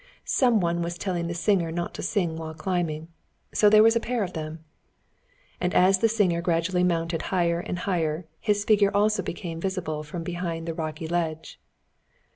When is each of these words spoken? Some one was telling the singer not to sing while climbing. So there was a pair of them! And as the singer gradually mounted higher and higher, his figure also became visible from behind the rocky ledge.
Some 0.25 0.59
one 0.59 0.81
was 0.81 0.97
telling 0.97 1.27
the 1.27 1.35
singer 1.35 1.71
not 1.71 1.93
to 1.93 2.01
sing 2.01 2.35
while 2.35 2.55
climbing. 2.55 3.09
So 3.53 3.69
there 3.69 3.83
was 3.83 3.95
a 3.95 3.99
pair 3.99 4.23
of 4.23 4.33
them! 4.33 4.63
And 5.59 5.75
as 5.75 5.99
the 5.99 6.09
singer 6.09 6.41
gradually 6.41 6.83
mounted 6.83 7.21
higher 7.29 7.59
and 7.59 7.77
higher, 7.77 8.25
his 8.39 8.65
figure 8.65 8.89
also 8.97 9.21
became 9.21 9.61
visible 9.61 10.01
from 10.01 10.23
behind 10.23 10.67
the 10.67 10.73
rocky 10.73 11.07
ledge. 11.07 11.61